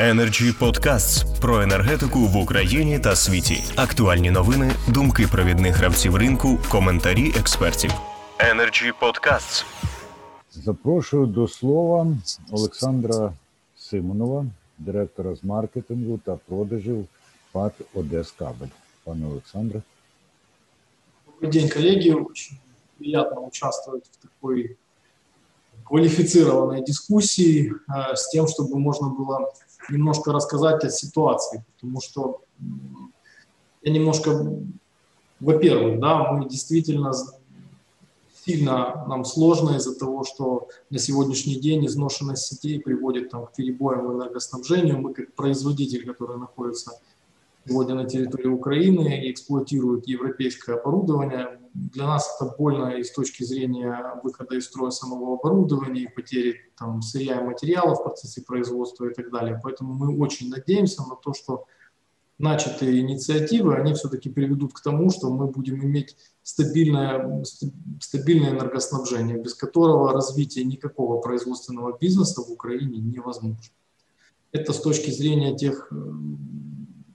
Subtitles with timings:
[0.00, 3.64] Energy Podcasts про енергетику в Україні та світі.
[3.76, 7.90] Актуальні новини, думки провідних гравців ринку, коментарі експертів.
[8.38, 9.64] Energy Podcasts.
[10.52, 12.06] Запрошую до слова
[12.50, 13.32] Олександра
[13.76, 14.46] Симонова,
[14.78, 17.06] директора з маркетингу та продажів
[17.52, 18.68] ПАТ Одескабель.
[19.04, 19.82] Пане Олександре.
[21.26, 22.10] Добрый день, коллеги.
[22.10, 22.58] Очень
[22.98, 24.76] приятно участвовать в такой
[25.84, 29.52] квалифицированной дискуссии э, с тем, чтобы можно было
[29.89, 32.41] немножко рассказать о ситуации, потому что
[33.81, 34.47] я немножко,
[35.39, 37.13] во-первых, да, мы действительно
[38.45, 44.07] сильно нам сложно из-за того, что на сегодняшний день изношенность сетей приводит там, к перебоям
[44.07, 44.93] в энергоснабжении.
[44.93, 46.99] Мы как производитель, который находится
[47.67, 51.59] сегодня на территории Украины и эксплуатирует европейское оборудование.
[51.73, 56.69] Для нас это больно и с точки зрения выхода из строя самого оборудования, и потери
[56.77, 59.59] там, сырья и материалов в процессе производства и так далее.
[59.63, 61.65] Поэтому мы очень надеемся на то, что
[62.37, 69.37] начатые инициативы, они все-таки приведут к тому, что мы будем иметь стабильное, ст- стабильное энергоснабжение,
[69.37, 73.59] без которого развитие никакого производственного бизнеса в Украине невозможно.
[74.51, 77.05] Это с точки зрения тех м,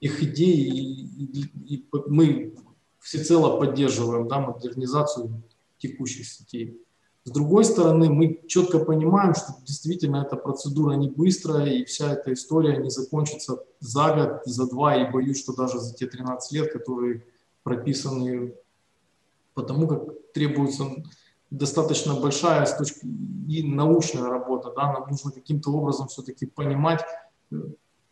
[0.00, 2.54] их идей, и, и- и мы
[3.00, 5.42] всецело поддерживаем да, модернизацию
[5.78, 6.80] текущих сетей.
[7.24, 12.32] С другой стороны, мы четко понимаем, что действительно эта процедура не быстрая, и вся эта
[12.32, 16.72] история не закончится за год, за два, и боюсь, что даже за те 13 лет,
[16.72, 17.24] которые
[17.62, 18.54] прописаны,
[19.54, 20.84] потому как требуется
[21.50, 23.06] достаточно большая с точки
[23.48, 27.02] и научная работа, да, нам нужно каким-то образом все-таки понимать,
[27.50, 27.56] э,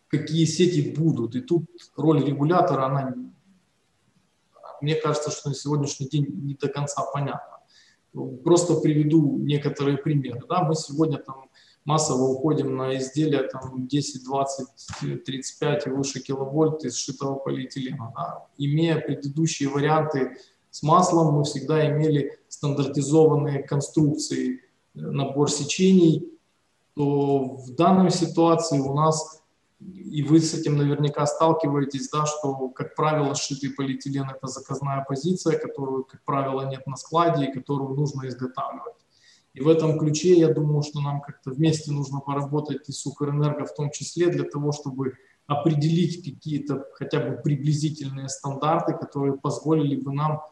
[0.09, 1.35] какие сети будут.
[1.35, 3.15] И тут роль регулятора, она,
[4.81, 7.59] мне кажется, что на сегодняшний день не до конца понятна.
[8.45, 10.43] Просто приведу некоторые примеры.
[10.49, 11.49] Да, мы сегодня там
[11.85, 14.69] массово уходим на изделия там 10, 20,
[15.25, 18.13] 35 и выше киловольт из сшитого полиэтилена.
[18.15, 18.47] Да.
[18.59, 20.37] Имея предыдущие варианты
[20.71, 26.31] с маслом, мы всегда имели стандартизованные конструкции, э, набор сечений,
[26.95, 29.38] то в данной ситуации у нас,
[29.81, 35.59] и вы с этим наверняка сталкиваетесь, да, что, как правило, сшитый полиэтилен– это заказная позиция,
[35.59, 38.95] которую, как правило, нет на складе и которую нужно изготавливать.
[39.55, 43.67] И в этом ключе, я думаю, что нам как-то вместе нужно поработать и с Укрэнерго
[43.67, 45.15] в том числе для того, чтобы
[45.47, 50.43] определить какие-то хотя бы приблизительные стандарты, которые позволили бы нам,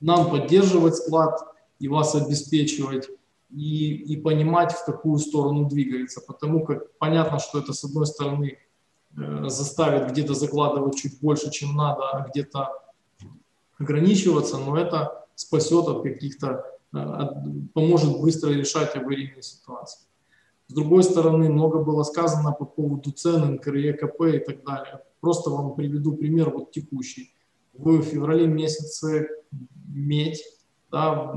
[0.00, 1.38] нам поддерживать склад
[1.78, 3.08] и вас обеспечивать,
[3.50, 6.20] и, и понимать, в какую сторону двигается.
[6.20, 8.58] Потому как понятно, что это, с одной стороны,
[9.16, 12.70] э, заставит где-то закладывать чуть больше, чем надо, а где-то
[13.78, 16.98] ограничиваться, но это спасет от каких-то, э,
[17.74, 20.06] поможет быстро решать аварийные ситуации.
[20.68, 25.00] С другой стороны, много было сказано по поводу цен, НКРЕ, КП и так далее.
[25.20, 27.32] Просто вам приведу пример вот текущий.
[27.72, 29.28] В феврале месяце
[29.86, 30.42] медь
[30.90, 31.34] да,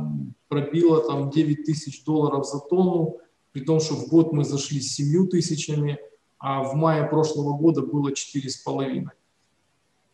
[0.47, 3.17] пробила там 9 тысяч долларов за тонну,
[3.51, 5.99] при том, что в год мы зашли с 7 тысячами,
[6.37, 9.07] а в мае прошлого года было 4,5.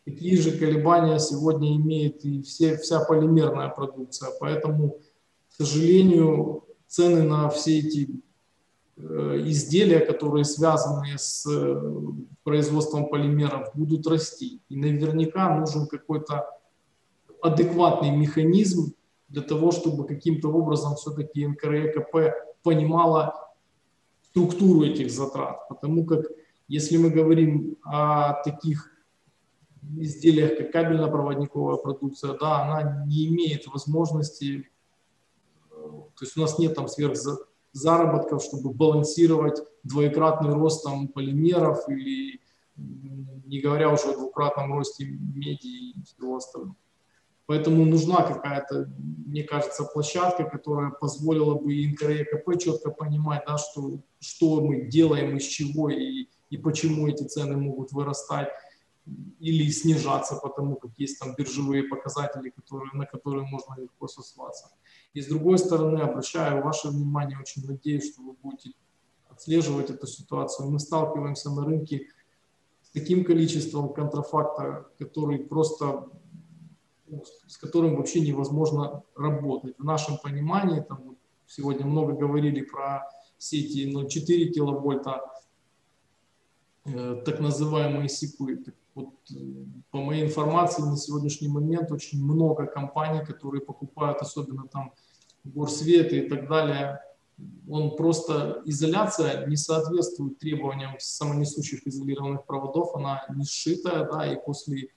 [0.04, 4.98] Такие же колебания сегодня имеет и все, вся полимерная продукция, поэтому,
[5.48, 8.08] к сожалению, цены на все эти
[8.96, 11.92] э, изделия, которые связаны с э,
[12.44, 14.60] производством полимеров, будут расти.
[14.68, 16.46] И наверняка нужен какой-то
[17.42, 18.94] адекватный механизм
[19.28, 23.34] для того, чтобы каким-то образом все-таки НКРЕКП понимала
[24.22, 25.68] структуру этих затрат.
[25.68, 26.26] Потому как
[26.68, 28.90] если мы говорим о таких
[29.98, 34.68] изделиях, как кабельно-проводниковая продукция, да, она не имеет возможности,
[35.70, 42.40] то есть у нас нет там сверхзаработков, чтобы балансировать двоекратный рост там, полимеров или
[42.76, 46.76] не говоря уже о двукратном росте меди и всего остального.
[47.46, 54.60] Поэтому нужна какая-то, мне кажется, площадка, которая позволила бы НКРЕКП четко понимать, да, что, что
[54.60, 58.48] мы делаем, из чего и, и почему эти цены могут вырастать
[59.38, 64.70] или снижаться, потому как есть там биржевые показатели, которые, на которые можно легко сослаться.
[65.14, 68.72] И с другой стороны, обращаю ваше внимание, очень надеюсь, что вы будете
[69.28, 70.68] отслеживать эту ситуацию.
[70.68, 72.08] Мы сталкиваемся на рынке
[72.82, 76.08] с таким количеством контрафакта, который просто
[77.46, 79.76] с которым вообще невозможно работать.
[79.78, 81.16] В нашем понимании, там,
[81.46, 83.08] сегодня много говорили про
[83.38, 85.22] сети 0,4 киловольта,
[86.84, 88.64] э, так называемые СИПы.
[88.94, 89.34] Вот, э,
[89.90, 94.92] по моей информации, на сегодняшний момент очень много компаний, которые покупают, особенно там
[95.44, 97.00] Горсвет и так далее,
[97.68, 104.88] он просто, изоляция не соответствует требованиям самонесущих изолированных проводов, она не сшитая, да, и после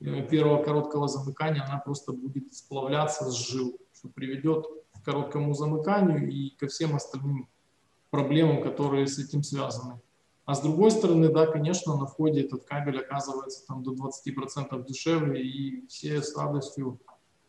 [0.00, 6.50] первого короткого замыкания она просто будет сплавляться с жил, что приведет к короткому замыканию и
[6.50, 7.48] ко всем остальным
[8.10, 10.00] проблемам, которые с этим связаны.
[10.48, 15.42] А с другой стороны, да, конечно, на входе этот кабель оказывается там до 20% дешевле,
[15.42, 16.98] и все с радостью,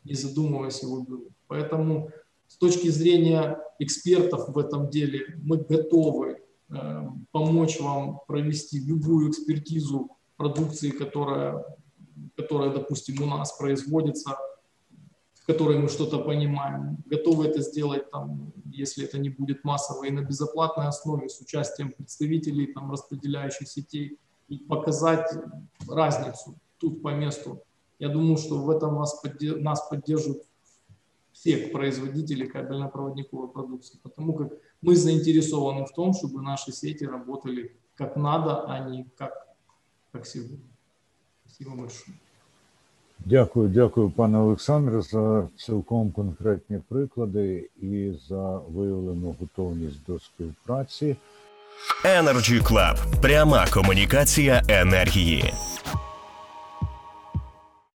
[0.03, 1.29] не задумываясь, его берут.
[1.47, 2.09] Поэтому
[2.47, 10.09] с точки зрения экспертов в этом деле мы готовы э, помочь вам провести любую экспертизу
[10.35, 11.63] продукции, которая,
[12.35, 14.37] которая, допустим, у нас производится,
[15.33, 16.97] в которой мы что-то понимаем.
[17.05, 21.91] Готовы это сделать, там, если это не будет массово, и на безоплатной основе с участием
[21.91, 25.27] представителей там, распределяющих сетей и показать
[25.87, 27.63] разницу тут по месту.
[27.99, 30.43] Я думаю, что в этом вас, нас поддержат
[31.31, 38.15] всех производителей кабельно-проводниковой продукции, потому как мы заинтересованы в том, чтобы наши сети работали как
[38.15, 39.33] надо, а не как,
[40.11, 40.68] как сегодня.
[41.49, 42.15] Спасибо большое.
[43.25, 51.15] Дякую, дякую, пане Олександре, за цілком конкретні приклади і за виявлену готовність до співпраці.
[52.05, 53.21] Energy Club.
[53.21, 55.53] пряма комунікація енергії.